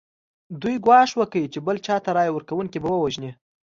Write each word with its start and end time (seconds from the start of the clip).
دوی 0.61 0.75
ګواښ 0.85 1.09
وکړ 1.17 1.43
چې 1.53 1.59
بل 1.67 1.77
چا 1.85 1.95
ته 2.03 2.09
رایه 2.17 2.31
ورکونکي 2.33 2.77
به 2.83 2.89
ووژني. 2.91 3.31